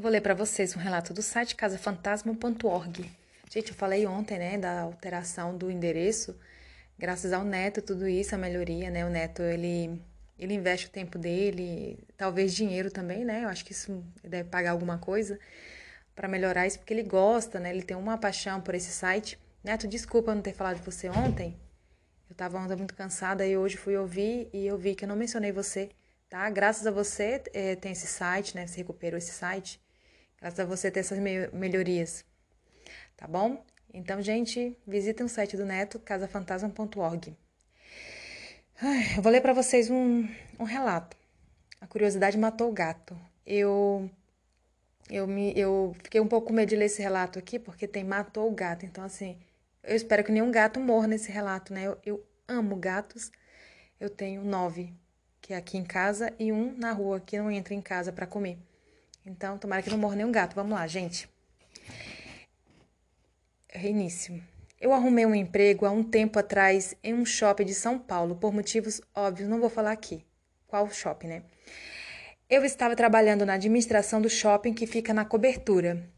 Eu 0.00 0.02
vou 0.02 0.10
ler 0.10 0.22
para 0.22 0.32
vocês 0.32 0.74
um 0.74 0.78
relato 0.78 1.12
do 1.12 1.20
site 1.20 1.54
casafantasma.org. 1.54 3.12
Gente, 3.50 3.68
eu 3.68 3.74
falei 3.74 4.06
ontem, 4.06 4.38
né, 4.38 4.56
da 4.56 4.80
alteração 4.80 5.54
do 5.54 5.70
endereço, 5.70 6.34
graças 6.98 7.34
ao 7.34 7.44
Neto, 7.44 7.82
tudo 7.82 8.08
isso, 8.08 8.34
a 8.34 8.38
melhoria, 8.38 8.88
né? 8.88 9.04
O 9.04 9.10
Neto, 9.10 9.42
ele 9.42 10.00
ele 10.38 10.54
investe 10.54 10.86
o 10.86 10.90
tempo 10.90 11.18
dele, 11.18 11.98
talvez 12.16 12.54
dinheiro 12.54 12.90
também, 12.90 13.26
né? 13.26 13.44
Eu 13.44 13.50
acho 13.50 13.62
que 13.62 13.72
isso 13.72 14.02
deve 14.24 14.48
pagar 14.48 14.70
alguma 14.70 14.96
coisa 14.96 15.38
para 16.16 16.26
melhorar 16.26 16.66
isso, 16.66 16.78
porque 16.78 16.94
ele 16.94 17.02
gosta, 17.02 17.60
né? 17.60 17.68
Ele 17.68 17.82
tem 17.82 17.94
uma 17.94 18.16
paixão 18.16 18.58
por 18.58 18.74
esse 18.74 18.90
site. 18.90 19.38
Neto, 19.62 19.86
desculpa 19.86 20.34
não 20.34 20.40
ter 20.40 20.54
falado 20.54 20.78
de 20.78 20.82
você 20.82 21.10
ontem. 21.10 21.54
Eu 22.30 22.34
tava 22.34 22.56
ontem 22.56 22.74
muito 22.74 22.94
cansada 22.94 23.46
e 23.46 23.54
hoje 23.54 23.76
fui 23.76 23.98
ouvir 23.98 24.48
e 24.50 24.66
eu 24.66 24.78
vi 24.78 24.94
que 24.94 25.04
eu 25.04 25.08
não 25.10 25.16
mencionei 25.16 25.52
você, 25.52 25.90
tá? 26.30 26.48
Graças 26.48 26.86
a 26.86 26.90
você 26.90 27.42
é, 27.52 27.76
tem 27.76 27.92
esse 27.92 28.06
site, 28.06 28.56
né? 28.56 28.66
Você 28.66 28.78
recuperou 28.78 29.18
esse 29.18 29.32
site. 29.32 29.78
Graças 30.40 30.60
a 30.60 30.64
você 30.64 30.90
ter 30.90 31.00
essas 31.00 31.18
me 31.18 31.48
melhorias. 31.48 32.24
Tá 33.16 33.26
bom? 33.26 33.62
Então, 33.92 34.22
gente, 34.22 34.76
visitem 34.86 35.26
o 35.26 35.28
site 35.28 35.56
do 35.56 35.66
Neto, 35.66 35.98
casafantasma.org. 35.98 37.36
Eu 39.16 39.22
vou 39.22 39.30
ler 39.30 39.42
para 39.42 39.52
vocês 39.52 39.90
um, 39.90 40.26
um 40.58 40.64
relato. 40.64 41.16
A 41.80 41.86
curiosidade 41.86 42.38
matou 42.38 42.70
o 42.70 42.72
gato. 42.72 43.18
Eu 43.44 44.10
eu 45.10 45.26
me 45.26 45.52
eu 45.58 45.94
fiquei 46.02 46.20
um 46.20 46.28
pouco 46.28 46.48
com 46.48 46.54
medo 46.54 46.70
de 46.70 46.76
ler 46.76 46.86
esse 46.86 47.02
relato 47.02 47.38
aqui 47.38 47.58
porque 47.58 47.86
tem 47.86 48.04
matou 48.04 48.48
o 48.50 48.54
gato. 48.54 48.86
Então 48.86 49.04
assim, 49.04 49.38
eu 49.82 49.96
espero 49.96 50.24
que 50.24 50.32
nenhum 50.32 50.50
gato 50.50 50.80
morra 50.80 51.06
nesse 51.06 51.30
relato, 51.30 51.74
né? 51.74 51.86
Eu, 51.86 51.98
eu 52.06 52.26
amo 52.48 52.76
gatos. 52.76 53.30
Eu 54.00 54.08
tenho 54.08 54.42
nove 54.44 54.94
que 55.40 55.52
é 55.52 55.56
aqui 55.56 55.76
em 55.76 55.84
casa 55.84 56.32
e 56.38 56.52
um 56.52 56.74
na 56.78 56.92
rua 56.92 57.20
que 57.20 57.38
não 57.38 57.50
entra 57.50 57.74
em 57.74 57.82
casa 57.82 58.12
para 58.12 58.26
comer. 58.26 58.58
Então, 59.24 59.58
tomara 59.58 59.82
que 59.82 59.90
não 59.90 59.98
morra 59.98 60.16
nenhum 60.16 60.32
gato. 60.32 60.54
Vamos 60.54 60.72
lá, 60.72 60.86
gente. 60.86 61.28
Reinício. 63.68 64.42
Eu 64.80 64.92
arrumei 64.92 65.26
um 65.26 65.34
emprego 65.34 65.84
há 65.84 65.90
um 65.90 66.02
tempo 66.02 66.38
atrás 66.38 66.94
em 67.04 67.12
um 67.12 67.24
shopping 67.24 67.66
de 67.66 67.74
São 67.74 67.98
Paulo, 67.98 68.36
por 68.36 68.52
motivos 68.52 69.00
óbvios, 69.14 69.48
não 69.48 69.60
vou 69.60 69.68
falar 69.68 69.92
aqui. 69.92 70.24
Qual 70.66 70.90
shopping, 70.90 71.26
né? 71.28 71.42
Eu 72.48 72.64
estava 72.64 72.96
trabalhando 72.96 73.44
na 73.44 73.54
administração 73.54 74.20
do 74.20 74.30
shopping 74.30 74.72
que 74.72 74.86
fica 74.86 75.12
na 75.12 75.24
cobertura. 75.24 76.08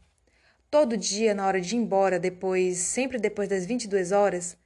Todo 0.71 0.97
dia, 0.97 1.35
na 1.35 1.45
hora 1.45 1.61
de 1.61 1.75
ir 1.75 1.79
embora, 1.79 2.17
depois, 2.17 2.77
sempre 2.77 3.19
depois 3.19 3.49
das 3.49 3.65
22 3.65 4.11
horas, 4.11 4.57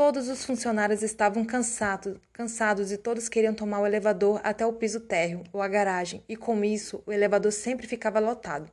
todos 0.00 0.30
os 0.30 0.46
funcionários 0.46 1.02
estavam 1.02 1.44
cansados, 1.44 2.90
e 2.90 2.96
todos 2.96 3.28
queriam 3.28 3.52
tomar 3.52 3.80
o 3.80 3.86
elevador 3.86 4.40
até 4.42 4.64
o 4.64 4.72
piso 4.72 4.98
térreo 4.98 5.44
ou 5.52 5.60
a 5.60 5.68
garagem, 5.68 6.24
e 6.26 6.38
com 6.38 6.64
isso 6.64 7.02
o 7.04 7.12
elevador 7.12 7.52
sempre 7.52 7.86
ficava 7.86 8.18
lotado. 8.18 8.72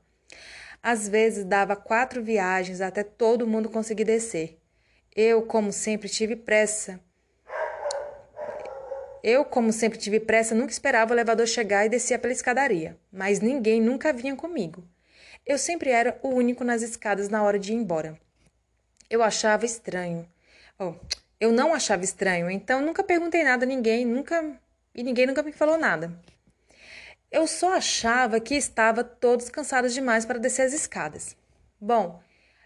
Às 0.82 1.10
vezes 1.10 1.44
dava 1.44 1.76
quatro 1.76 2.24
viagens 2.24 2.80
até 2.80 3.04
todo 3.04 3.46
mundo 3.46 3.68
conseguir 3.68 4.06
descer. 4.06 4.58
Eu, 5.14 5.42
como 5.42 5.74
sempre, 5.74 6.08
tive 6.08 6.34
pressa. 6.34 6.98
Eu, 9.22 9.44
como 9.44 9.74
sempre 9.74 10.00
tive 10.00 10.22
pressa, 10.22 10.56
nunca 10.56 10.72
esperava 10.72 11.12
o 11.12 11.14
elevador 11.14 11.46
chegar 11.46 11.86
e 11.86 11.90
descia 11.90 12.18
pela 12.18 12.32
escadaria, 12.32 12.98
mas 13.12 13.42
ninguém 13.42 13.82
nunca 13.82 14.14
vinha 14.14 14.34
comigo. 14.34 14.82
Eu 15.46 15.58
sempre 15.58 15.90
era 15.90 16.18
o 16.24 16.30
único 16.30 16.64
nas 16.64 16.82
escadas 16.82 17.28
na 17.28 17.44
hora 17.44 17.60
de 17.60 17.74
ir 17.74 17.76
embora. 17.76 18.18
Eu 19.10 19.22
achava 19.22 19.66
estranho. 19.66 20.26
Oh, 20.80 20.94
eu 21.40 21.52
não 21.52 21.74
achava 21.74 22.04
estranho, 22.04 22.50
então 22.50 22.82
nunca 22.82 23.04
perguntei 23.04 23.44
nada 23.44 23.66
a 23.66 23.68
ninguém, 23.68 24.06
nunca 24.06 24.60
e 24.94 25.04
ninguém 25.04 25.28
nunca 25.28 25.44
me 25.44 25.52
falou 25.52 25.78
nada. 25.78 26.20
Eu 27.32 27.46
só 27.46 27.74
achava 27.74 28.40
que 28.40 28.56
estava 28.56 29.04
todos 29.04 29.50
cansados 29.50 29.94
demais 29.94 30.26
para 30.26 30.40
descer 30.40 30.64
as 30.64 30.74
escadas. 30.74 31.36
Bom, 31.80 32.22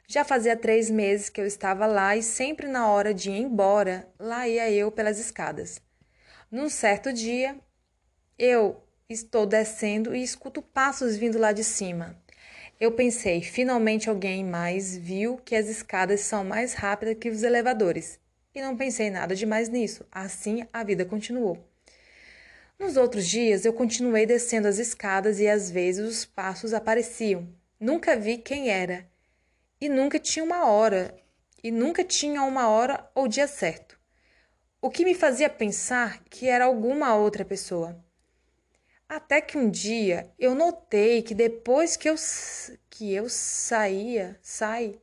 já 0.07 0.23
fazia 0.23 0.55
três 0.55 0.89
meses 0.89 1.29
que 1.29 1.41
eu 1.41 1.45
estava 1.45 1.85
lá 1.85 2.15
e 2.15 2.21
sempre 2.21 2.67
na 2.67 2.87
hora 2.87 3.13
de 3.13 3.31
ir 3.31 3.37
embora, 3.41 4.07
lá 4.19 4.47
ia 4.47 4.69
eu 4.69 4.91
pelas 4.91 5.19
escadas. 5.19 5.81
Num 6.49 6.69
certo 6.69 7.13
dia, 7.13 7.57
eu 8.37 8.83
estou 9.09 9.45
descendo 9.45 10.15
e 10.15 10.21
escuto 10.21 10.61
passos 10.61 11.15
vindo 11.15 11.39
lá 11.39 11.51
de 11.51 11.63
cima. 11.63 12.15
Eu 12.81 12.91
pensei, 12.91 13.43
finalmente 13.43 14.09
alguém 14.09 14.43
mais 14.43 14.97
viu 14.97 15.37
que 15.45 15.55
as 15.55 15.69
escadas 15.69 16.21
são 16.21 16.43
mais 16.43 16.73
rápidas 16.73 17.15
que 17.19 17.29
os 17.29 17.43
elevadores. 17.43 18.19
E 18.55 18.59
não 18.59 18.75
pensei 18.75 19.11
nada 19.11 19.35
demais 19.35 19.69
nisso. 19.69 20.03
Assim 20.11 20.65
a 20.73 20.83
vida 20.83 21.05
continuou. 21.05 21.63
Nos 22.79 22.97
outros 22.97 23.27
dias, 23.27 23.65
eu 23.65 23.71
continuei 23.71 24.25
descendo 24.25 24.67
as 24.67 24.79
escadas 24.79 25.39
e 25.39 25.47
às 25.47 25.69
vezes 25.69 26.09
os 26.09 26.25
passos 26.25 26.73
apareciam. 26.73 27.47
Nunca 27.79 28.15
vi 28.15 28.39
quem 28.39 28.69
era. 28.71 29.07
E 29.79 29.87
nunca 29.87 30.17
tinha 30.17 30.43
uma 30.43 30.65
hora. 30.65 31.15
E 31.63 31.69
nunca 31.69 32.03
tinha 32.03 32.41
uma 32.41 32.67
hora 32.67 33.07
ou 33.13 33.27
dia 33.27 33.47
certo. 33.47 33.95
O 34.81 34.89
que 34.89 35.05
me 35.05 35.13
fazia 35.13 35.51
pensar 35.51 36.23
que 36.23 36.47
era 36.47 36.65
alguma 36.65 37.13
outra 37.13 37.45
pessoa. 37.45 38.03
Até 39.13 39.41
que 39.41 39.57
um 39.57 39.69
dia 39.69 40.31
eu 40.39 40.55
notei 40.55 41.21
que 41.21 41.35
depois 41.35 41.97
que 41.97 42.09
eu, 42.09 42.15
que 42.89 43.13
eu 43.13 43.27
saía, 43.27 44.39
sai, 44.41 45.01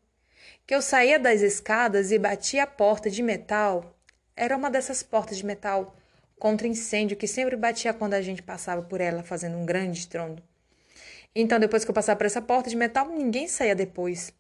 que 0.66 0.74
eu 0.74 0.80
saía 0.80 1.18
das 1.18 1.42
escadas 1.42 2.10
e 2.10 2.18
batia 2.18 2.62
a 2.62 2.66
porta 2.66 3.10
de 3.10 3.22
metal, 3.22 3.94
era 4.34 4.56
uma 4.56 4.70
dessas 4.70 5.02
portas 5.02 5.36
de 5.36 5.44
metal 5.44 5.94
contra 6.38 6.66
incêndio 6.66 7.18
que 7.18 7.26
sempre 7.26 7.54
batia 7.54 7.92
quando 7.92 8.14
a 8.14 8.22
gente 8.22 8.42
passava 8.42 8.80
por 8.80 9.02
ela, 9.02 9.22
fazendo 9.22 9.58
um 9.58 9.66
grande 9.66 9.98
estrondo. 9.98 10.42
Então, 11.34 11.60
depois 11.60 11.84
que 11.84 11.90
eu 11.90 11.94
passava 11.94 12.16
por 12.16 12.24
essa 12.24 12.40
porta 12.40 12.70
de 12.70 12.76
metal, 12.76 13.10
ninguém 13.10 13.46
saía 13.46 13.74
depois. 13.74 14.32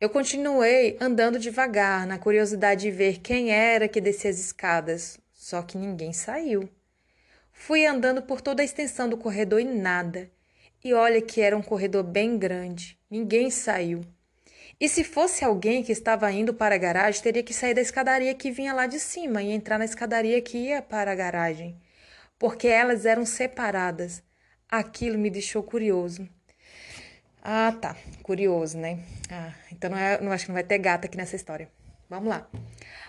Eu 0.00 0.08
continuei 0.08 0.96
andando 1.02 1.38
devagar, 1.38 2.06
na 2.06 2.18
curiosidade 2.18 2.80
de 2.80 2.90
ver 2.90 3.18
quem 3.18 3.50
era 3.50 3.86
que 3.86 4.00
descia 4.00 4.30
as 4.30 4.38
escadas, 4.38 5.18
só 5.34 5.60
que 5.60 5.76
ninguém 5.76 6.14
saiu. 6.14 6.66
Fui 7.58 7.84
andando 7.84 8.22
por 8.22 8.40
toda 8.40 8.62
a 8.62 8.64
extensão 8.64 9.08
do 9.08 9.16
corredor 9.16 9.60
e 9.60 9.64
nada. 9.64 10.30
E 10.84 10.94
olha 10.94 11.20
que 11.20 11.40
era 11.40 11.56
um 11.56 11.62
corredor 11.62 12.04
bem 12.04 12.38
grande. 12.38 12.96
Ninguém 13.10 13.50
saiu. 13.50 14.02
E 14.78 14.88
se 14.88 15.02
fosse 15.02 15.44
alguém 15.44 15.82
que 15.82 15.90
estava 15.90 16.30
indo 16.30 16.54
para 16.54 16.76
a 16.76 16.78
garagem, 16.78 17.20
teria 17.22 17.42
que 17.42 17.54
sair 17.54 17.74
da 17.74 17.80
escadaria 17.80 18.34
que 18.34 18.52
vinha 18.52 18.72
lá 18.72 18.86
de 18.86 19.00
cima 19.00 19.42
e 19.42 19.50
entrar 19.50 19.78
na 19.78 19.84
escadaria 19.84 20.40
que 20.40 20.58
ia 20.58 20.82
para 20.82 21.10
a 21.10 21.14
garagem, 21.14 21.80
porque 22.38 22.68
elas 22.68 23.06
eram 23.06 23.24
separadas. 23.24 24.22
Aquilo 24.68 25.18
me 25.18 25.30
deixou 25.30 25.62
curioso. 25.62 26.28
Ah, 27.42 27.72
tá. 27.72 27.96
Curioso, 28.22 28.76
né? 28.76 29.00
Ah, 29.30 29.52
então 29.72 29.90
não, 29.90 29.98
é, 29.98 30.20
não 30.20 30.30
acho 30.30 30.44
que 30.44 30.50
não 30.50 30.54
vai 30.54 30.64
ter 30.64 30.78
gato 30.78 31.06
aqui 31.06 31.16
nessa 31.16 31.34
história. 31.34 31.68
Vamos 32.08 32.28
lá. 32.28 32.48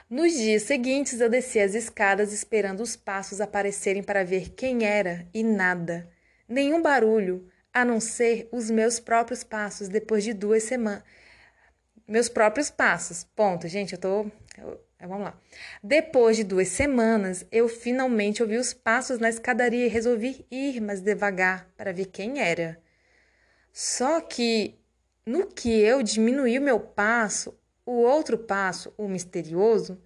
Nos 0.10 0.34
dias 0.34 0.64
seguintes, 0.64 1.20
eu 1.20 1.30
desci 1.30 1.60
as 1.60 1.74
escadas 1.74 2.32
esperando 2.32 2.82
os 2.82 2.96
passos 2.96 3.42
aparecerem 3.42 4.02
para 4.02 4.24
ver 4.24 4.50
quem 4.52 4.86
era 4.86 5.28
e 5.34 5.44
nada. 5.44 6.10
Nenhum 6.48 6.82
barulho, 6.82 7.50
a 7.74 7.84
não 7.84 8.00
ser 8.00 8.48
os 8.52 8.70
meus 8.70 9.00
próprios 9.00 9.44
passos 9.44 9.90
depois 9.90 10.24
de 10.24 10.34
duas 10.34 10.64
semanas 10.64 11.04
meus 12.08 12.30
próprios 12.30 12.70
passos. 12.70 13.26
Ponto, 13.36 13.68
gente, 13.68 13.94
eu 13.94 14.00
tô. 14.00 14.26
Eu, 14.58 14.80
vamos 15.02 15.26
lá. 15.26 15.40
Depois 15.84 16.38
de 16.38 16.44
duas 16.44 16.70
semanas, 16.70 17.46
eu 17.52 17.68
finalmente 17.68 18.42
ouvi 18.42 18.58
os 18.58 18.74
passos 18.74 19.20
na 19.20 19.30
escadaria 19.30 19.86
e 19.86 19.90
resolvi 19.90 20.46
ir 20.50 20.80
mais 20.80 21.02
devagar 21.02 21.68
para 21.76 21.92
ver 21.92 22.06
quem 22.06 22.40
era. 22.40 22.80
Só 23.74 24.22
que 24.22 24.80
no 25.26 25.48
que 25.48 25.70
eu 25.70 26.02
diminuí 26.02 26.58
o 26.58 26.62
meu 26.62 26.80
passo, 26.80 27.54
o 27.88 28.02
outro 28.02 28.38
passo, 28.38 28.94
o 28.98 29.08
misterioso, 29.08 29.98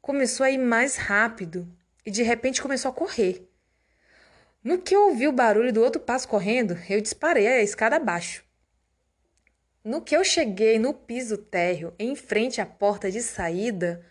começou 0.00 0.46
a 0.46 0.50
ir 0.52 0.58
mais 0.58 0.94
rápido 0.94 1.68
e 2.06 2.12
de 2.12 2.22
repente 2.22 2.62
começou 2.62 2.92
a 2.92 2.94
correr. 2.94 3.50
No 4.62 4.78
que 4.78 4.94
eu 4.94 5.08
ouvi 5.08 5.26
o 5.26 5.32
barulho 5.32 5.72
do 5.72 5.82
outro 5.82 6.00
passo 6.00 6.28
correndo, 6.28 6.78
eu 6.88 7.00
disparei 7.00 7.48
a 7.48 7.60
escada 7.60 7.96
abaixo. 7.96 8.44
No 9.82 10.00
que 10.00 10.16
eu 10.16 10.22
cheguei 10.22 10.78
no 10.78 10.94
piso 10.94 11.36
térreo, 11.36 11.92
em 11.98 12.14
frente 12.14 12.60
à 12.60 12.66
porta 12.66 13.10
de 13.10 13.20
saída, 13.20 14.06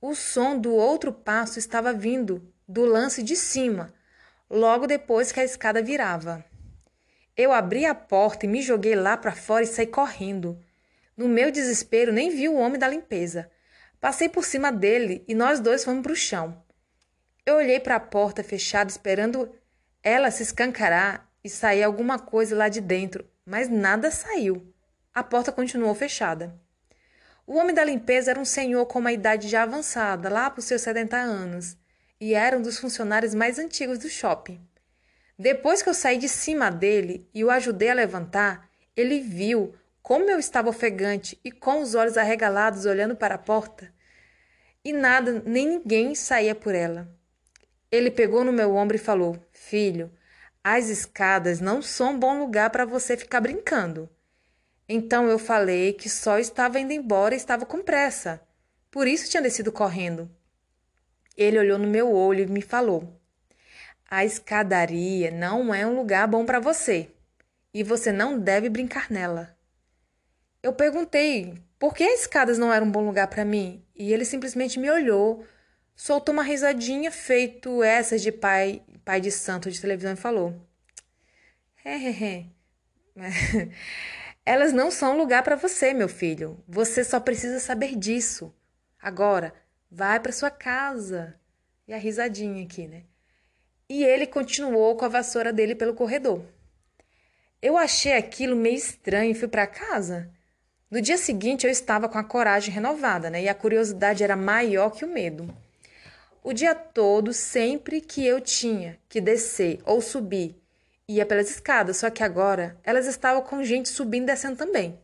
o 0.00 0.14
som 0.14 0.58
do 0.58 0.74
outro 0.74 1.12
passo 1.12 1.58
estava 1.58 1.92
vindo 1.92 2.50
do 2.66 2.86
lance 2.86 3.22
de 3.22 3.36
cima, 3.36 3.92
logo 4.48 4.86
depois 4.86 5.30
que 5.30 5.40
a 5.40 5.44
escada 5.44 5.82
virava. 5.82 6.42
Eu 7.36 7.52
abri 7.52 7.84
a 7.84 7.94
porta 7.94 8.46
e 8.46 8.48
me 8.48 8.62
joguei 8.62 8.94
lá 8.94 9.14
para 9.14 9.32
fora 9.32 9.64
e 9.64 9.66
saí 9.66 9.86
correndo. 9.86 10.58
No 11.16 11.28
meu 11.28 11.50
desespero, 11.50 12.12
nem 12.12 12.30
vi 12.30 12.48
o 12.48 12.56
homem 12.56 12.78
da 12.78 12.88
limpeza. 12.88 13.50
Passei 14.00 14.28
por 14.28 14.44
cima 14.44 14.70
dele 14.70 15.24
e 15.26 15.34
nós 15.34 15.60
dois 15.60 15.82
fomos 15.82 16.02
para 16.02 16.12
o 16.12 16.16
chão. 16.16 16.62
Eu 17.44 17.56
olhei 17.56 17.80
para 17.80 17.96
a 17.96 18.00
porta 18.00 18.44
fechada, 18.44 18.90
esperando 18.90 19.50
ela 20.02 20.30
se 20.30 20.42
escancarar 20.42 21.30
e 21.42 21.48
sair 21.48 21.82
alguma 21.82 22.18
coisa 22.18 22.54
lá 22.54 22.68
de 22.68 22.80
dentro, 22.80 23.24
mas 23.44 23.68
nada 23.68 24.10
saiu. 24.10 24.74
A 25.14 25.22
porta 25.22 25.50
continuou 25.50 25.94
fechada. 25.94 26.60
O 27.46 27.56
homem 27.56 27.74
da 27.74 27.84
limpeza 27.84 28.32
era 28.32 28.40
um 28.40 28.44
senhor 28.44 28.84
com 28.86 28.98
uma 28.98 29.12
idade 29.12 29.48
já 29.48 29.62
avançada, 29.62 30.28
lá 30.28 30.50
para 30.50 30.58
os 30.58 30.64
seus 30.66 30.82
70 30.82 31.16
anos, 31.16 31.76
e 32.20 32.34
era 32.34 32.58
um 32.58 32.62
dos 32.62 32.78
funcionários 32.78 33.32
mais 33.32 33.58
antigos 33.58 33.98
do 33.98 34.08
shopping. 34.08 34.60
Depois 35.38 35.82
que 35.82 35.88
eu 35.88 35.94
saí 35.94 36.18
de 36.18 36.28
cima 36.28 36.70
dele 36.70 37.28
e 37.32 37.44
o 37.44 37.50
ajudei 37.50 37.90
a 37.90 37.94
levantar, 37.94 38.68
ele 38.96 39.20
viu 39.20 39.74
como 40.06 40.30
eu 40.30 40.38
estava 40.38 40.68
ofegante 40.68 41.36
e 41.44 41.50
com 41.50 41.82
os 41.82 41.96
olhos 41.96 42.16
arregalados 42.16 42.86
olhando 42.86 43.16
para 43.16 43.34
a 43.34 43.38
porta. 43.38 43.92
E 44.84 44.92
nada, 44.92 45.42
nem 45.44 45.68
ninguém 45.68 46.14
saía 46.14 46.54
por 46.54 46.76
ela. 46.76 47.12
Ele 47.90 48.08
pegou 48.08 48.44
no 48.44 48.52
meu 48.52 48.76
ombro 48.76 48.94
e 48.94 49.00
falou: 49.00 49.36
Filho, 49.50 50.08
as 50.62 50.88
escadas 50.88 51.58
não 51.58 51.82
são 51.82 52.12
um 52.12 52.18
bom 52.20 52.38
lugar 52.38 52.70
para 52.70 52.84
você 52.84 53.16
ficar 53.16 53.40
brincando. 53.40 54.08
Então 54.88 55.28
eu 55.28 55.40
falei 55.40 55.92
que 55.92 56.08
só 56.08 56.38
estava 56.38 56.78
indo 56.78 56.92
embora 56.92 57.34
e 57.34 57.36
estava 57.36 57.66
com 57.66 57.82
pressa. 57.82 58.40
Por 58.92 59.08
isso 59.08 59.28
tinha 59.28 59.42
descido 59.42 59.72
correndo. 59.72 60.30
Ele 61.36 61.58
olhou 61.58 61.80
no 61.80 61.88
meu 61.88 62.12
olho 62.12 62.44
e 62.44 62.46
me 62.46 62.62
falou: 62.62 63.20
A 64.08 64.24
escadaria 64.24 65.32
não 65.32 65.74
é 65.74 65.84
um 65.84 65.96
lugar 65.96 66.28
bom 66.28 66.46
para 66.46 66.60
você 66.60 67.10
e 67.74 67.82
você 67.82 68.12
não 68.12 68.38
deve 68.38 68.68
brincar 68.68 69.10
nela. 69.10 69.55
Eu 70.62 70.72
perguntei 70.72 71.54
por 71.78 71.94
que 71.94 72.04
as 72.04 72.20
escadas 72.20 72.58
não 72.58 72.72
eram 72.72 72.86
um 72.86 72.90
bom 72.90 73.04
lugar 73.06 73.28
para 73.28 73.44
mim 73.44 73.84
e 73.94 74.12
ele 74.12 74.24
simplesmente 74.24 74.78
me 74.78 74.90
olhou, 74.90 75.44
soltou 75.94 76.32
uma 76.32 76.42
risadinha 76.42 77.10
feito 77.10 77.82
essas 77.82 78.22
de 78.22 78.32
pai, 78.32 78.82
pai 79.04 79.20
de 79.20 79.30
santo 79.30 79.70
de 79.70 79.80
televisão 79.80 80.12
e 80.12 80.16
falou: 80.16 80.54
Hehehe. 81.84 82.50
Elas 84.44 84.72
não 84.72 84.90
são 84.90 85.16
lugar 85.16 85.42
para 85.42 85.56
você, 85.56 85.92
meu 85.92 86.08
filho. 86.08 86.62
Você 86.68 87.02
só 87.02 87.18
precisa 87.18 87.58
saber 87.58 87.96
disso. 87.96 88.54
Agora, 89.00 89.52
vai 89.90 90.20
para 90.20 90.30
sua 90.30 90.50
casa. 90.50 91.34
E 91.88 91.92
a 91.92 91.96
risadinha 91.96 92.64
aqui, 92.64 92.86
né? 92.86 93.04
E 93.88 94.04
ele 94.04 94.26
continuou 94.26 94.96
com 94.96 95.04
a 95.04 95.08
vassoura 95.08 95.52
dele 95.52 95.74
pelo 95.74 95.94
corredor. 95.94 96.44
Eu 97.62 97.76
achei 97.76 98.12
aquilo 98.12 98.56
meio 98.56 98.76
estranho 98.76 99.30
e 99.30 99.34
fui 99.34 99.48
para 99.48 99.66
casa. 99.66 100.30
No 100.96 101.02
dia 101.02 101.18
seguinte 101.18 101.66
eu 101.66 101.70
estava 101.70 102.08
com 102.08 102.16
a 102.16 102.24
coragem 102.24 102.72
renovada, 102.72 103.28
né? 103.28 103.42
E 103.42 103.50
a 103.50 103.54
curiosidade 103.54 104.24
era 104.24 104.34
maior 104.34 104.88
que 104.88 105.04
o 105.04 105.08
medo. 105.08 105.54
O 106.42 106.54
dia 106.54 106.74
todo, 106.74 107.34
sempre 107.34 108.00
que 108.00 108.26
eu 108.26 108.40
tinha 108.40 108.98
que 109.06 109.20
descer 109.20 109.78
ou 109.84 110.00
subir, 110.00 110.56
ia 111.06 111.26
pelas 111.26 111.50
escadas, 111.50 111.98
só 111.98 112.08
que 112.08 112.22
agora 112.22 112.78
elas 112.82 113.04
estavam 113.04 113.42
com 113.42 113.62
gente 113.62 113.90
subindo 113.90 114.22
e 114.22 114.26
descendo 114.28 114.56
também. 114.56 114.98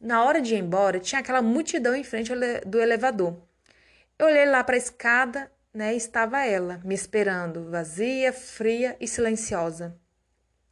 Na 0.00 0.22
hora 0.22 0.40
de 0.40 0.54
ir 0.54 0.58
embora, 0.58 1.00
tinha 1.00 1.18
aquela 1.18 1.42
multidão 1.42 1.92
em 1.92 2.04
frente 2.04 2.30
do 2.64 2.80
elevador. 2.80 3.36
Eu 4.16 4.26
olhei 4.26 4.46
lá 4.46 4.62
para 4.62 4.76
a 4.76 4.78
escada, 4.78 5.50
né, 5.74 5.92
e 5.92 5.96
estava 5.96 6.44
ela, 6.44 6.80
me 6.84 6.94
esperando, 6.94 7.68
vazia, 7.68 8.32
fria 8.32 8.96
e 9.00 9.08
silenciosa. 9.08 9.92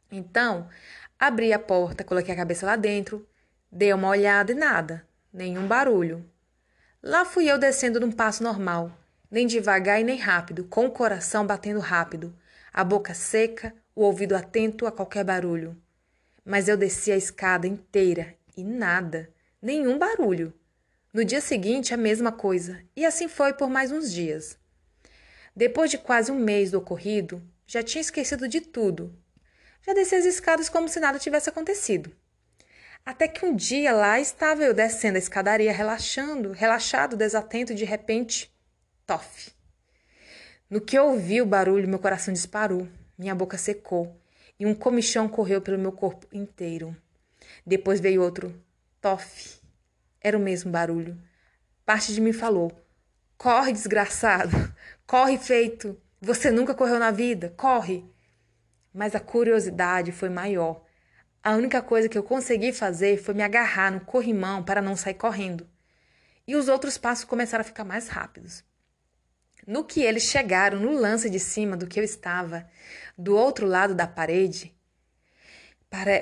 Então, 0.09 0.69
abri 1.19 1.51
a 1.51 1.59
porta, 1.59 2.05
coloquei 2.05 2.33
a 2.33 2.37
cabeça 2.37 2.65
lá 2.65 2.77
dentro, 2.77 3.27
dei 3.71 3.93
uma 3.93 4.09
olhada 4.09 4.51
e 4.51 4.55
nada, 4.55 5.05
nenhum 5.31 5.67
barulho. 5.67 6.25
Lá 7.01 7.23
fui 7.23 7.49
eu 7.49 7.57
descendo 7.57 7.99
num 7.99 8.11
passo 8.11 8.43
normal, 8.43 8.91
nem 9.29 9.45
devagar 9.45 10.01
e 10.01 10.03
nem 10.03 10.17
rápido, 10.17 10.65
com 10.65 10.87
o 10.87 10.91
coração 10.91 11.45
batendo 11.45 11.79
rápido, 11.79 12.35
a 12.73 12.83
boca 12.83 13.13
seca, 13.13 13.73
o 13.95 14.01
ouvido 14.01 14.35
atento 14.35 14.85
a 14.85 14.91
qualquer 14.91 15.23
barulho. 15.23 15.77
Mas 16.43 16.67
eu 16.67 16.75
desci 16.75 17.11
a 17.11 17.17
escada 17.17 17.67
inteira 17.67 18.35
e 18.57 18.63
nada, 18.63 19.29
nenhum 19.61 19.97
barulho. 19.97 20.53
No 21.13 21.23
dia 21.23 21.41
seguinte, 21.41 21.93
a 21.93 21.97
mesma 21.97 22.31
coisa, 22.31 22.83
e 22.95 23.05
assim 23.05 23.27
foi 23.27 23.53
por 23.53 23.69
mais 23.69 23.91
uns 23.91 24.11
dias. 24.11 24.57
Depois 25.55 25.91
de 25.91 25.97
quase 25.97 26.31
um 26.31 26.39
mês 26.39 26.71
do 26.71 26.77
ocorrido, 26.77 27.41
já 27.65 27.83
tinha 27.83 28.01
esquecido 28.01 28.47
de 28.47 28.61
tudo. 28.61 29.15
Já 29.85 29.93
desci 29.93 30.15
as 30.15 30.25
escadas 30.25 30.69
como 30.69 30.87
se 30.87 30.99
nada 30.99 31.19
tivesse 31.19 31.49
acontecido. 31.49 32.11
Até 33.05 33.27
que 33.27 33.45
um 33.45 33.55
dia 33.55 33.91
lá 33.91 34.19
estava 34.19 34.63
eu 34.63 34.73
descendo 34.73 35.15
a 35.15 35.19
escadaria, 35.19 35.71
relaxando, 35.71 36.51
relaxado, 36.51 37.17
desatento, 37.17 37.73
e 37.73 37.75
de 37.75 37.85
repente, 37.85 38.53
tof. 39.05 39.51
No 40.69 40.79
que 40.79 40.97
eu 40.97 41.07
ouvi 41.07 41.41
o 41.41 41.45
barulho, 41.45 41.87
meu 41.87 41.97
coração 41.97 42.33
disparou, 42.33 42.87
minha 43.17 43.33
boca 43.33 43.57
secou 43.57 44.15
e 44.59 44.65
um 44.65 44.75
comichão 44.75 45.27
correu 45.27 45.61
pelo 45.61 45.79
meu 45.79 45.91
corpo 45.91 46.27
inteiro. 46.31 46.95
Depois 47.65 47.99
veio 47.99 48.21
outro 48.21 48.53
tof. 49.01 49.59
Era 50.21 50.37
o 50.37 50.41
mesmo 50.41 50.71
barulho. 50.71 51.17
Parte 51.85 52.13
de 52.13 52.21
mim 52.21 52.33
falou: 52.33 52.71
Corre, 53.37 53.71
desgraçado! 53.71 54.51
Corre, 55.07 55.37
feito! 55.37 55.99
Você 56.21 56.51
nunca 56.51 56.75
correu 56.75 56.99
na 56.99 57.09
vida! 57.09 57.53
Corre! 57.55 58.05
Mas 58.93 59.15
a 59.15 59.19
curiosidade 59.19 60.11
foi 60.11 60.29
maior. 60.29 60.83
A 61.41 61.55
única 61.55 61.81
coisa 61.81 62.09
que 62.09 62.17
eu 62.17 62.23
consegui 62.23 62.73
fazer 62.73 63.17
foi 63.17 63.33
me 63.33 63.43
agarrar 63.43 63.91
no 63.91 64.01
corrimão 64.01 64.61
para 64.61 64.81
não 64.81 64.95
sair 64.95 65.13
correndo. 65.13 65.67
E 66.45 66.55
os 66.55 66.67
outros 66.67 66.97
passos 66.97 67.23
começaram 67.23 67.61
a 67.61 67.65
ficar 67.65 67.85
mais 67.85 68.09
rápidos. 68.09 68.63
No 69.65 69.85
que 69.85 70.01
eles 70.01 70.23
chegaram 70.23 70.79
no 70.79 70.91
lance 70.91 71.29
de 71.29 71.39
cima 71.39 71.77
do 71.77 71.87
que 71.87 71.99
eu 71.99 72.03
estava, 72.03 72.67
do 73.17 73.35
outro 73.35 73.65
lado 73.65 73.95
da 73.95 74.07
parede, 74.07 74.75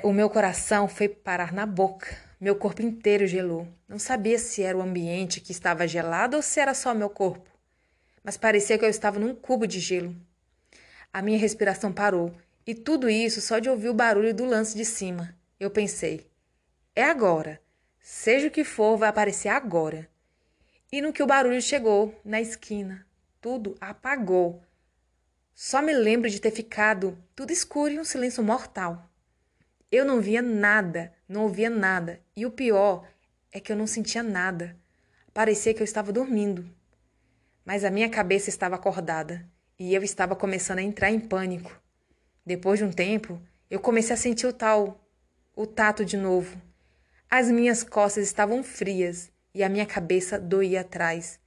o 0.02 0.12
meu 0.12 0.30
coração 0.30 0.86
foi 0.86 1.08
parar 1.08 1.52
na 1.52 1.66
boca. 1.66 2.16
Meu 2.40 2.54
corpo 2.54 2.82
inteiro 2.82 3.26
gelou. 3.26 3.66
Não 3.88 3.98
sabia 3.98 4.38
se 4.38 4.62
era 4.62 4.78
o 4.78 4.82
ambiente 4.82 5.40
que 5.40 5.50
estava 5.50 5.88
gelado 5.88 6.36
ou 6.36 6.42
se 6.42 6.60
era 6.60 6.74
só 6.74 6.94
meu 6.94 7.10
corpo. 7.10 7.50
Mas 8.22 8.36
parecia 8.36 8.78
que 8.78 8.84
eu 8.84 8.88
estava 8.88 9.18
num 9.18 9.34
cubo 9.34 9.66
de 9.66 9.80
gelo. 9.80 10.14
A 11.12 11.20
minha 11.20 11.38
respiração 11.38 11.92
parou, 11.92 12.34
e 12.68 12.74
tudo 12.74 13.08
isso 13.08 13.40
só 13.40 13.58
de 13.58 13.70
ouvir 13.70 13.88
o 13.88 13.94
barulho 13.94 14.34
do 14.34 14.44
lance 14.44 14.76
de 14.76 14.84
cima. 14.84 15.34
Eu 15.58 15.70
pensei: 15.70 16.30
é 16.94 17.02
agora. 17.02 17.58
Seja 17.98 18.48
o 18.48 18.50
que 18.50 18.62
for, 18.62 18.98
vai 18.98 19.08
aparecer 19.08 19.48
agora. 19.48 20.06
E 20.92 21.00
no 21.00 21.10
que 21.10 21.22
o 21.22 21.26
barulho 21.26 21.62
chegou, 21.62 22.14
na 22.22 22.42
esquina, 22.42 23.06
tudo 23.40 23.74
apagou. 23.80 24.62
Só 25.54 25.80
me 25.80 25.94
lembro 25.94 26.28
de 26.28 26.42
ter 26.42 26.50
ficado 26.50 27.16
tudo 27.34 27.54
escuro 27.54 27.94
e 27.94 27.98
um 27.98 28.04
silêncio 28.04 28.42
mortal. 28.42 29.10
Eu 29.90 30.04
não 30.04 30.20
via 30.20 30.42
nada, 30.42 31.10
não 31.26 31.44
ouvia 31.44 31.70
nada, 31.70 32.20
e 32.36 32.44
o 32.44 32.50
pior 32.50 33.08
é 33.50 33.60
que 33.60 33.72
eu 33.72 33.76
não 33.76 33.86
sentia 33.86 34.22
nada. 34.22 34.76
Parecia 35.32 35.72
que 35.72 35.80
eu 35.80 35.86
estava 35.86 36.12
dormindo. 36.12 36.68
Mas 37.64 37.82
a 37.82 37.90
minha 37.90 38.10
cabeça 38.10 38.50
estava 38.50 38.74
acordada 38.74 39.48
e 39.78 39.94
eu 39.94 40.02
estava 40.02 40.36
começando 40.36 40.80
a 40.80 40.82
entrar 40.82 41.10
em 41.10 41.18
pânico. 41.18 41.87
Depois 42.48 42.78
de 42.78 42.84
um 42.86 42.90
tempo, 42.90 43.38
eu 43.70 43.78
comecei 43.78 44.14
a 44.14 44.16
sentir 44.16 44.46
o 44.46 44.54
tal, 44.54 45.06
o 45.54 45.66
tato 45.66 46.02
de 46.02 46.16
novo. 46.16 46.58
As 47.28 47.50
minhas 47.50 47.84
costas 47.84 48.24
estavam 48.24 48.62
frias 48.62 49.30
e 49.52 49.62
a 49.62 49.68
minha 49.68 49.84
cabeça 49.84 50.38
doía 50.38 50.80
atrás. 50.80 51.38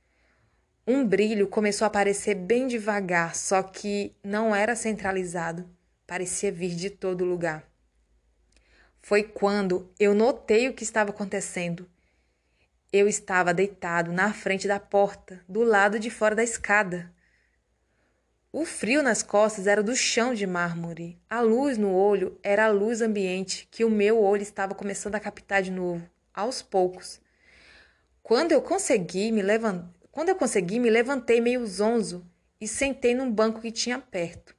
Um 0.86 1.04
brilho 1.04 1.48
começou 1.48 1.86
a 1.86 1.88
aparecer 1.88 2.36
bem 2.36 2.68
devagar, 2.68 3.36
só 3.36 3.64
que 3.64 4.16
não 4.24 4.56
era 4.56 4.76
centralizado, 4.76 5.68
parecia 6.06 6.52
vir 6.52 6.76
de 6.76 6.92
todo 6.92 7.26
lugar. 7.26 7.68
Foi 9.02 9.24
quando 9.24 9.92
eu 10.00 10.14
notei 10.14 10.70
o 10.70 10.74
que 10.76 10.84
estava 10.84 11.10
acontecendo. 11.10 11.90
Eu 12.94 13.08
estava 13.08 13.56
deitado 13.56 14.12
na 14.12 14.32
frente 14.34 14.68
da 14.68 14.80
porta, 14.80 15.44
do 15.50 15.64
lado 15.64 15.98
de 15.98 16.12
fora 16.12 16.36
da 16.36 16.44
escada. 16.44 17.12
O 18.52 18.66
frio 18.66 19.02
nas 19.02 19.24
costas 19.24 19.68
era 19.68 19.82
do 19.82 19.96
chão 19.96 20.34
de 20.34 20.46
mármore. 20.46 21.18
A 21.30 21.42
luz 21.42 21.78
no 21.78 21.94
olho 21.94 22.38
era 22.44 22.66
a 22.66 22.70
luz 22.70 23.02
ambiente 23.02 23.68
que 23.72 23.86
o 23.86 23.90
meu 23.90 24.22
olho 24.22 24.42
estava 24.42 24.76
começando 24.76 25.16
a 25.16 25.20
captar 25.20 25.62
de 25.62 25.72
novo, 25.72 26.10
aos 26.34 26.62
poucos. 26.62 27.22
Quando 28.22 28.52
eu 28.52 28.62
consegui 28.62 29.32
me 29.32 29.42
levantar, 29.42 29.90
quando 30.12 30.30
eu 30.30 30.36
consegui, 30.36 30.80
me 30.80 30.90
levantei 30.90 31.40
meio 31.40 31.66
zonzo 31.66 32.26
e 32.60 32.68
sentei 32.68 33.16
num 33.16 33.32
banco 33.32 33.62
que 33.62 33.72
tinha 33.72 33.98
perto. 33.98 34.56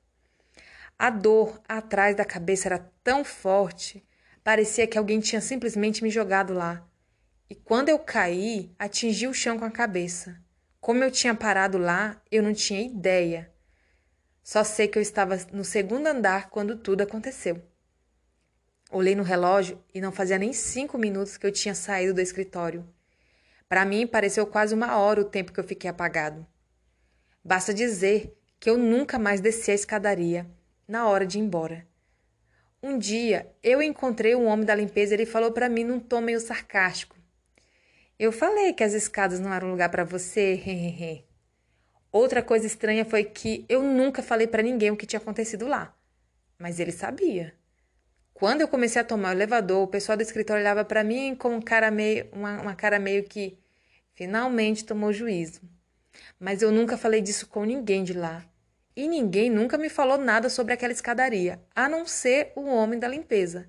A 0.99 1.11
dor 1.11 1.61
atrás 1.69 2.17
da 2.17 2.25
cabeça 2.25 2.69
era 2.69 2.91
tão 3.05 3.23
forte 3.23 4.03
Parecia 4.45 4.89
que 4.89 4.99
alguém 4.99 5.21
tinha 5.21 5.41
simplesmente 5.41 6.03
me 6.03 6.11
jogado 6.11 6.53
lá. 6.53 6.85
E 7.49 7.55
quando 7.55 7.91
eu 7.91 7.99
caí, 7.99 8.73
atingi 8.77 9.29
o 9.29 9.35
chão 9.35 9.57
com 9.57 9.65
a 9.65 9.71
cabeça. 9.71 10.37
Como 10.81 11.03
eu 11.05 11.13
tinha 11.13 11.35
parado 11.35 11.79
lá, 11.79 12.21
eu 12.29 12.43
não 12.43 12.53
tinha 12.53 12.83
ideia. 12.83 13.53
Só 14.43 14.65
sei 14.65 14.89
que 14.89 14.99
eu 14.99 15.03
estava 15.03 15.39
no 15.53 15.65
segundo 15.65 16.07
andar 16.07 16.51
quando 16.51 16.77
tudo 16.77 17.03
aconteceu. 17.03 17.63
Olhei 18.91 19.15
no 19.15 19.23
relógio 19.23 19.83
e 19.95 20.01
não 20.01 20.11
fazia 20.11 20.37
nem 20.37 20.53
cinco 20.53 20.99
minutos 20.99 21.37
que 21.37 21.47
eu 21.47 21.53
tinha 21.53 21.75
saído 21.75 22.13
do 22.13 22.21
escritório. 22.21 22.87
Para 23.69 23.85
mim, 23.85 24.07
pareceu 24.07 24.47
quase 24.47 24.75
uma 24.75 24.99
hora 24.99 25.21
o 25.21 25.25
tempo 25.25 25.53
que 25.53 25.61
eu 25.61 25.65
fiquei 25.65 25.89
apagado. 25.89 26.47
Basta 27.43 27.73
dizer 27.73 28.37
que 28.61 28.69
eu 28.69 28.77
nunca 28.77 29.19
mais 29.19 29.41
desci 29.41 29.71
a 29.71 29.75
escadaria 29.75 30.47
na 30.87 31.09
hora 31.09 31.25
de 31.25 31.39
ir 31.39 31.41
embora. 31.41 31.87
Um 32.83 32.99
dia 32.99 33.51
eu 33.63 33.81
encontrei 33.81 34.35
um 34.35 34.47
homem 34.47 34.67
da 34.67 34.75
limpeza 34.75 35.15
e 35.15 35.17
ele 35.17 35.27
falou 35.27 35.53
para 35.53 35.69
mim 35.69 35.85
num 35.85 36.01
tom 36.01 36.21
meio 36.21 36.41
sarcástico: 36.41 37.17
Eu 38.19 38.31
falei 38.31 38.73
que 38.73 38.85
as 38.85 38.93
escadas 38.93 39.41
não 39.41 39.55
eram 39.55 39.71
lugar 39.71 39.89
para 39.89 40.05
você, 40.05 41.25
Outra 42.13 42.43
coisa 42.43 42.67
estranha 42.67 43.07
foi 43.07 43.25
que 43.25 43.65
eu 43.71 43.83
nunca 43.83 44.23
falei 44.23 44.47
para 44.47 44.63
ninguém 44.63 44.91
o 44.91 44.97
que 44.97 45.07
tinha 45.07 45.19
acontecido 45.19 45.67
lá. 45.67 45.97
mas 46.59 46.79
ele 46.79 46.93
sabia. 46.93 47.55
Quando 48.35 48.61
eu 48.61 48.69
comecei 48.69 49.01
a 49.01 49.05
tomar 49.05 49.31
o 49.31 49.33
elevador, 49.33 49.83
o 49.83 49.89
pessoal 49.89 50.17
do 50.17 50.23
escritório 50.23 50.61
olhava 50.61 50.85
para 50.85 51.03
mim 51.03 51.35
com 51.35 51.57
um 51.57 51.61
cara 51.61 51.91
meio, 51.91 52.29
uma, 52.33 52.61
uma 52.61 52.75
cara 52.75 52.99
meio 52.99 53.25
que 53.25 53.59
finalmente 54.15 54.85
tomou 54.85 55.13
juízo. 55.13 55.61
Mas 56.39 56.61
eu 56.61 56.71
nunca 56.71 56.99
falei 56.99 57.21
disso 57.21 57.47
com 57.49 57.65
ninguém 57.65 58.05
de 58.05 58.13
lá. 58.13 58.45
E 58.97 59.09
ninguém 59.09 59.49
nunca 59.49 59.79
me 59.79 59.89
falou 59.89 60.19
nada 60.19 60.51
sobre 60.51 60.75
aquela 60.75 60.93
escadaria, 60.93 61.61
a 61.75 61.89
não 61.89 62.05
ser 62.05 62.53
o 62.55 62.67
homem 62.67 62.99
da 62.99 63.09
limpeza. 63.09 63.69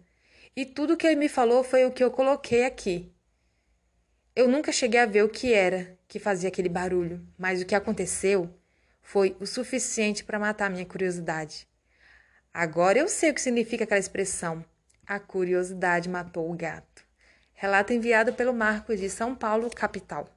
E 0.55 0.65
tudo 0.65 0.97
que 0.97 1.07
ele 1.07 1.15
me 1.15 1.29
falou 1.29 1.63
foi 1.63 1.85
o 1.85 1.91
que 1.91 2.03
eu 2.03 2.11
coloquei 2.11 2.65
aqui. 2.65 3.12
Eu 4.35 4.47
nunca 4.47 4.71
cheguei 4.71 4.99
a 4.99 5.05
ver 5.05 5.23
o 5.23 5.29
que 5.29 5.53
era 5.53 5.95
que 6.07 6.17
fazia 6.17 6.49
aquele 6.49 6.67
barulho, 6.67 7.23
mas 7.37 7.61
o 7.61 7.65
que 7.67 7.75
aconteceu 7.75 8.49
foi 8.99 9.37
o 9.39 9.45
suficiente 9.45 10.23
para 10.23 10.39
matar 10.39 10.71
minha 10.71 10.87
curiosidade. 10.87 11.67
Agora 12.51 12.97
eu 12.97 13.07
sei 13.07 13.29
o 13.29 13.33
que 13.35 13.41
significa 13.41 13.83
aquela 13.83 13.99
expressão. 13.99 14.65
A 15.05 15.19
curiosidade 15.19 16.09
matou 16.09 16.49
o 16.51 16.55
gato. 16.55 17.03
Relato 17.53 17.93
enviado 17.93 18.33
pelo 18.33 18.55
Marcos 18.55 18.99
de 18.99 19.07
São 19.07 19.35
Paulo, 19.35 19.69
capital. 19.69 20.27